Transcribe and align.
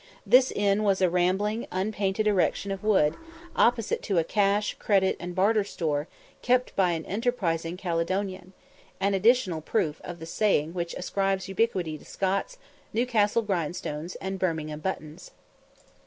This 0.25 0.51
inn 0.53 0.81
was 0.83 0.99
a 0.99 1.11
rambling, 1.11 1.67
unpainted 1.71 2.25
erection 2.25 2.71
of 2.71 2.83
wood, 2.83 3.15
opposite 3.55 4.01
to 4.01 4.17
a 4.17 4.23
"cash, 4.23 4.73
credit, 4.79 5.15
and 5.19 5.35
barter 5.35 5.63
store," 5.63 6.07
kept 6.41 6.75
by 6.75 6.93
an 6.93 7.05
enterprising 7.05 7.77
Caledonian 7.77 8.53
an 8.99 9.13
additional 9.13 9.61
proof 9.61 10.01
of 10.03 10.17
the 10.17 10.25
saying 10.25 10.73
which 10.73 10.95
ascribes 10.95 11.47
ubiquity 11.49 11.99
to 11.99 12.03
"Scots, 12.05 12.57
Newcastle 12.93 13.43
grindstones, 13.43 14.15
and 14.15 14.39
Birmingham 14.39 14.79
buttons." 14.79 15.29